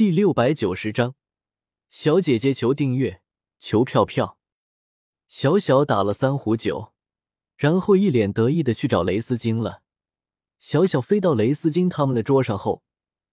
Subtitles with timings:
[0.00, 1.14] 第六百九十章，
[1.90, 3.20] 小姐姐求订阅，
[3.58, 4.38] 求票票。
[5.28, 6.94] 小小打了三壶酒，
[7.58, 9.82] 然后一脸得意的去找雷斯金了。
[10.58, 12.82] 小小飞到雷斯金他们的桌上后，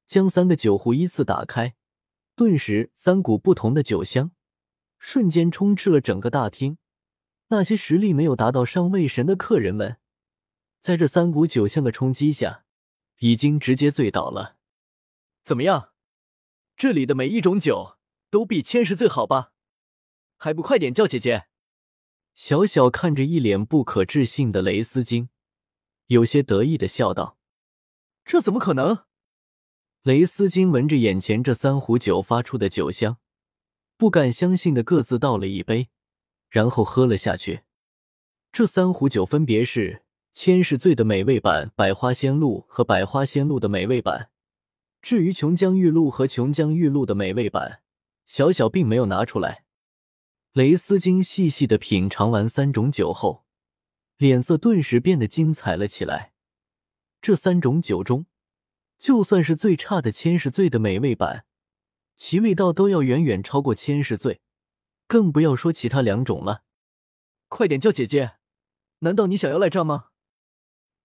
[0.05, 1.77] 将三个酒壶依次打开，
[2.35, 4.31] 顿时三股不同的酒香
[4.99, 6.77] 瞬间充斥了整个大厅。
[7.47, 9.99] 那些实力没有达到上位神的客人们，
[10.81, 12.65] 在这三股酒香的冲击下，
[13.19, 14.57] 已经直接醉倒了。
[15.45, 15.91] 怎么样？
[16.77, 17.97] 这里的每一种酒
[18.29, 19.51] 都比千世最好吧？
[20.37, 21.47] 还不快点叫姐姐！
[22.35, 25.29] 小小看着一脸不可置信的雷斯金，
[26.05, 27.39] 有些得意的笑道
[28.23, 29.05] ：“这怎么可能？”
[30.03, 33.17] 雷斯金闻着眼前这三壶酒发出的酒香，
[33.97, 35.89] 不敢相信的各自倒了一杯，
[36.47, 37.61] 然后喝了下去。
[38.51, 44.29] 这三壶酒分别是千世醉的美味版、百花仙露和百花仙露的美味版。
[45.07, 47.81] 至于琼浆玉露和琼浆玉露的美味版，
[48.25, 49.63] 小小并没有拿出来。
[50.51, 53.45] 雷斯金细细的品尝完三种酒后，
[54.17, 56.33] 脸色顿时变得精彩了起来。
[57.21, 58.25] 这三种酒中，
[58.99, 61.45] 就算是最差的千世醉的美味版，
[62.17, 64.41] 其味道都要远远超过千世醉，
[65.07, 66.63] 更不要说其他两种了。
[67.47, 68.33] 快点叫姐姐！
[68.99, 70.07] 难道你想要赖账吗？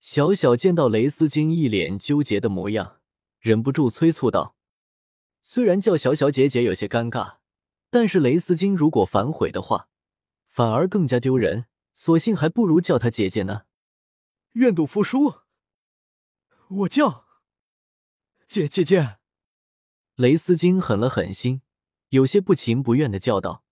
[0.00, 3.01] 小小见到雷斯金一脸纠结的模样。
[3.42, 4.54] 忍不住催促道
[5.42, 7.38] ：“虽然叫小小姐姐有些尴尬，
[7.90, 9.88] 但是雷斯金如果反悔的话，
[10.46, 11.66] 反而更加丢人。
[11.92, 13.64] 索性还不如叫她姐姐呢。”
[14.54, 15.40] 愿赌服输，
[16.68, 17.26] 我叫
[18.46, 19.18] 姐姐姐。
[20.14, 21.62] 雷斯金狠了狠心，
[22.10, 23.64] 有些不情不愿的叫道：“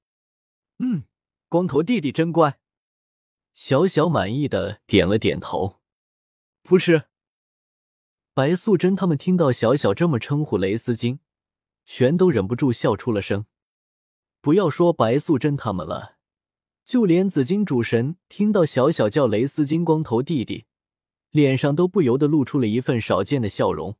[0.82, 1.04] 嗯，
[1.48, 2.58] 光头弟弟真乖。”
[3.54, 5.80] 小小满意的点了点头。
[6.64, 7.09] 噗嗤。
[8.32, 11.18] 白素贞他们听到小小这么称呼雷斯金，
[11.84, 13.44] 全都忍不住笑出了声。
[14.40, 16.16] 不要说白素贞他们了，
[16.84, 20.66] 就连紫金主神听到小小叫雷斯金光头弟弟，
[21.30, 23.98] 脸上都不由得露出了一份少见的笑容。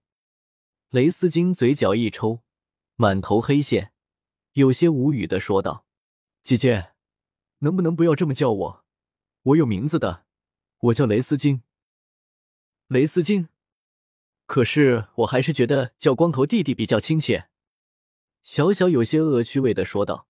[0.91, 2.41] 雷斯金嘴角一抽，
[2.95, 3.93] 满头黑线，
[4.53, 5.85] 有些无语的说道
[6.43, 6.93] ：“姐姐，
[7.59, 8.85] 能不能不要这么叫我？
[9.43, 10.25] 我有名字的，
[10.79, 11.63] 我叫雷斯金。
[12.87, 13.49] 雷斯金。”
[14.51, 17.49] 可是我还是觉得叫光头弟弟比较亲切。”
[18.43, 20.27] 小小有些恶趣味的说道。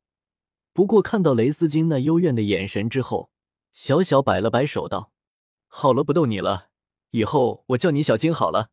[0.75, 3.31] 不过看到雷斯金那幽怨的眼神之后，
[3.72, 5.10] 小小摆了摆手道
[5.69, 6.69] ：“好了，不逗你了，
[7.12, 8.69] 以后我叫你小金好了。”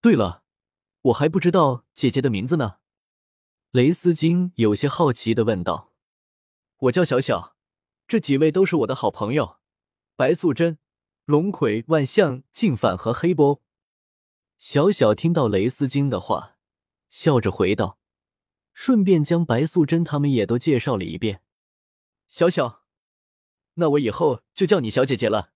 [0.00, 0.44] 对了，
[1.02, 2.76] 我还不知道姐姐的名字呢。”
[3.72, 5.92] 雷斯金有些好奇的问道。
[6.82, 7.56] “我叫小小，
[8.06, 9.56] 这几位都是我的好朋友：
[10.14, 10.78] 白素贞、
[11.24, 13.60] 龙葵、万象、净饭和黑波。”
[14.60, 16.58] 小小听到雷斯金的话，
[17.08, 17.98] 笑着回道，
[18.74, 21.42] 顺便将白素贞他们也都介绍了一遍。
[22.28, 22.84] 小小，
[23.74, 25.54] 那我以后就叫你小姐姐了。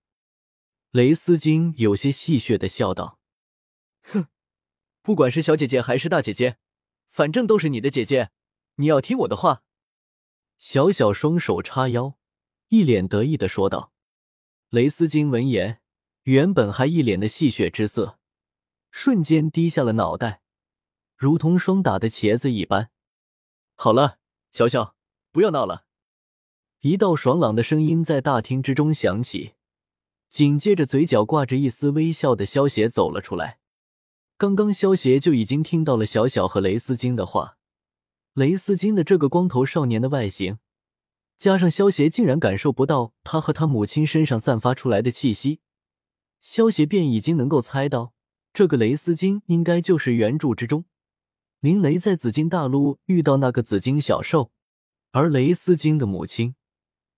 [0.89, 3.19] 雷斯金有些戏谑的笑道
[4.01, 4.25] ：“哼，
[5.03, 6.57] 不管是小姐姐还是大姐姐，
[7.07, 8.31] 反正都是你的姐姐，
[8.77, 9.61] 你要听我的话。”
[10.57, 12.17] 小小双手叉腰，
[12.69, 13.93] 一脸得意的说道。
[14.69, 15.79] 雷斯金闻言，
[16.23, 18.17] 原本还一脸的戏谑之色。
[18.97, 20.39] 瞬间低下了脑袋，
[21.17, 22.91] 如同霜打的茄子一般。
[23.75, 24.19] 好了，
[24.53, 24.95] 小小，
[25.33, 25.83] 不要闹了。
[26.79, 29.55] 一道爽朗的声音在大厅之中响起，
[30.29, 33.59] 紧接着，嘴角挂着一丝微笑的萧邪走了出来。
[34.37, 37.57] 刚刚，萧邪就已经听到了小小和雷斯金的话。
[38.31, 40.59] 雷斯金的这个光头少年的外形，
[41.37, 45.59] 加上萧邪竟然感受不到他和他母亲身上散发出来的气息，
[46.39, 48.14] 萧邪便已经能够猜到。
[48.55, 50.85] 这个雷斯金应该就是原著之中
[51.59, 54.49] 林雷在紫金大陆遇到那个紫金小兽，
[55.11, 56.55] 而雷斯金的母亲，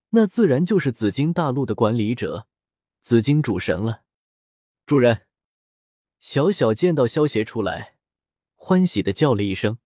[0.09, 2.47] 那自然就是紫金大陆的管理者
[3.01, 4.01] 紫金主神了。
[4.87, 5.27] 主人，
[6.19, 7.97] 小小见到萧邪出来，
[8.55, 9.77] 欢喜的叫了一声，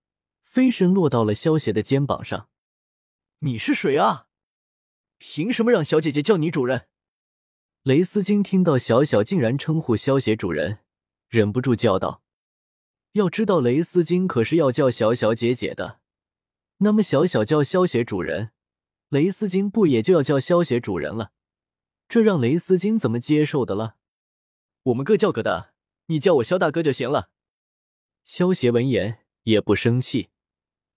[0.41, 2.47] 飞身落到了萧邪的肩膀上。
[3.39, 4.27] 你是谁啊？
[5.17, 6.87] 凭什么让小姐姐叫你主人？
[7.83, 10.79] 雷斯金听到小小竟然称呼萧邪主人。
[11.31, 12.21] 忍不住叫道
[13.13, 16.01] ：“要知道，雷斯金可是要叫小小姐姐的。
[16.79, 18.51] 那么，小小叫萧邪主人，
[19.07, 21.31] 雷斯金不也就要叫萧邪主人了？
[22.09, 23.95] 这让雷斯金怎么接受的了？
[24.83, 25.73] 我们各叫各的，
[26.07, 27.29] 你叫我萧大哥就行了。”
[28.25, 30.31] 萧邪闻言也不生气，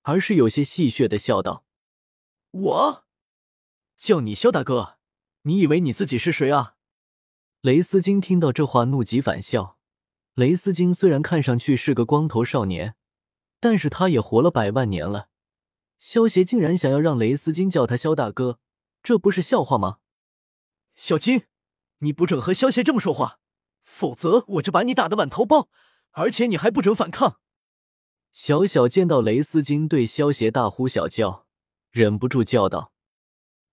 [0.03, 1.65] 而是有些戏谑的笑道
[2.51, 3.05] ：“我
[3.97, 4.99] 叫你萧大哥，
[5.43, 6.75] 你以为你自己是谁啊？”
[7.63, 9.74] 雷斯金听到这话，怒极反笑。
[10.35, 12.97] 雷斯金虽然看上去是个光头少年，
[13.61, 15.29] 但是他也活了百万年了，
[15.97, 18.59] 萧协竟然想要让雷斯金叫他萧大哥，
[19.01, 19.99] 这不是笑话吗？
[20.97, 21.45] 小金，
[21.99, 23.39] 你不准和萧协这么说话，
[23.85, 25.69] 否则我就把你打得满头包，
[26.11, 27.39] 而且你还不准反抗。
[28.33, 31.47] 小小见到雷斯金对萧协大呼小叫，
[31.93, 32.93] 忍不住叫道：“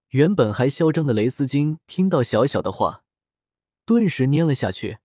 [0.10, 3.04] 原本还嚣张的雷斯金听到小小的话，
[3.84, 5.00] 顿时蔫了下去。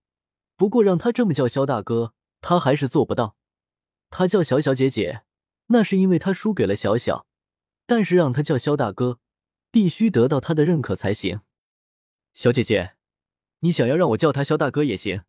[0.56, 3.36] 不过让他这么叫肖大哥，他还是做不到。”
[4.10, 5.24] 他叫小小姐姐，
[5.66, 7.26] 那是因为他输给了小小，
[7.86, 9.18] 但是让他叫肖大哥，
[9.70, 11.40] 必须得到他的认可才行。
[12.32, 12.96] 小姐姐，
[13.60, 15.24] 你想要让我叫他肖大哥也行，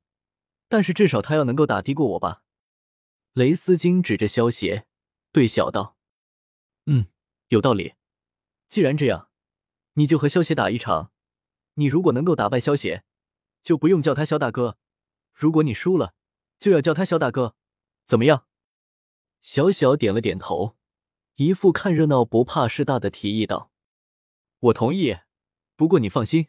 [0.69, 2.44] 但是至少他要能够打的过我吧？
[3.33, 4.85] 雷斯金指着萧邪
[5.31, 5.97] 对小道
[6.85, 7.07] ：“嗯，
[7.50, 7.95] 有道理。
[8.69, 9.30] 既然这样，
[9.94, 11.12] 你就和萧邪打一场。
[11.75, 13.03] 你如果能够打败萧邪，
[13.63, 14.77] 就不用叫他萧大哥；
[15.37, 16.15] 如果你输了，
[16.57, 17.55] 就要叫他萧大哥，
[18.05, 18.47] 怎么样？”
[19.39, 20.75] 小小点了点头，
[21.35, 23.71] 一副看热闹不怕事大的提议道
[24.59, 25.15] ：“我同意。
[25.75, 26.47] 不过你放心，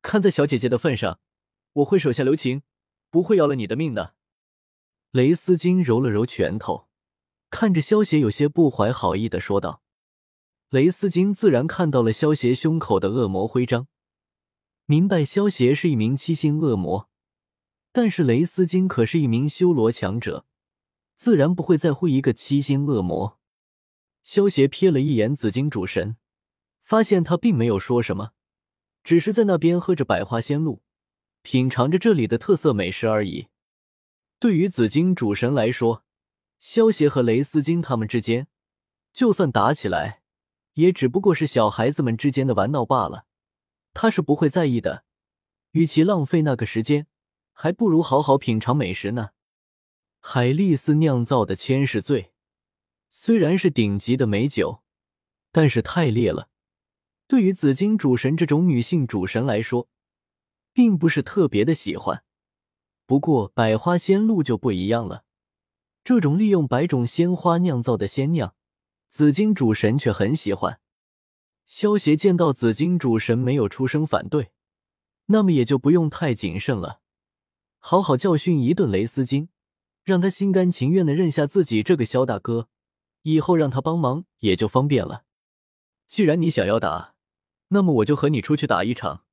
[0.00, 1.18] 看在小姐姐的份上，
[1.72, 2.62] 我会手下留情，
[3.10, 4.14] 不会要了你的命的。”
[5.10, 6.88] 雷斯金揉了揉拳头，
[7.50, 9.82] 看着萧邪，有些不怀好意的说道
[10.70, 13.88] ：“雷斯金自然看到了萧邪胸口的恶魔徽章，
[14.86, 17.09] 明白萧邪是一名七星恶魔，
[17.92, 20.46] 但是雷斯金可是一名修罗强者。”
[21.16, 23.38] 自然不会在乎一个七星恶魔。
[24.22, 26.16] 萧协瞥了一眼紫金主神，
[26.82, 28.30] 发现他并没有说什么，
[29.04, 30.82] 只是在那边喝着百花仙露，
[31.42, 33.48] 品尝着这里的特色美食而已。
[34.38, 36.04] 对于紫金主神来说，
[36.58, 38.48] 萧协和雷斯金他们之间，
[39.12, 40.22] 就算打起来，
[40.72, 43.26] 也只不过是小孩子们之间的玩闹罢了，
[43.92, 45.04] 他是不会在意的。
[45.72, 47.06] 与其浪费那个时间，
[47.62, 49.32] 还不如好好品尝美食呢。
[50.18, 52.32] 海丽丝酿造的千世醉，
[53.10, 54.82] 虽然是顶级的美酒，
[55.52, 56.48] 但是太烈了。
[57.28, 59.90] 对于紫金主神这种女性主神来说，
[60.72, 62.24] 并不是特别的喜欢。
[63.04, 65.24] 不过百花仙露就不一样了，
[66.02, 68.54] 这种利用百种鲜花酿造的仙酿，
[69.10, 70.80] 紫金主神却很喜欢。
[71.66, 74.50] 萧协见到紫金主神没有出声反对，
[75.26, 77.02] 那么也就不用太谨慎了，
[77.80, 79.48] 好好教训一顿雷斯金。
[80.02, 82.68] 让他心甘情愿的认下自己这个萧大哥，
[83.22, 85.24] 以后让他帮忙也就方便了。
[86.08, 87.14] 既然你想要打，
[87.68, 89.24] 那么我就和你出去打一场。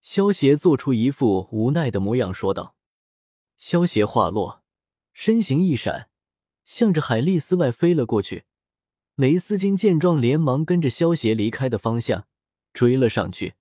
[0.00, 2.74] 萧协做出一副无奈的模样说道。
[3.56, 4.64] 萧协话落，
[5.12, 6.08] 身形一闪，
[6.64, 8.44] 向着海丽丝外飞了过去。
[9.14, 12.26] 雷斯金见状，连忙跟着萧协离开的方向
[12.72, 13.54] 追了上去。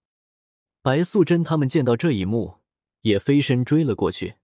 [0.82, 2.56] 白素贞他们见到这一幕，
[3.04, 4.36] 也飞身追了过去。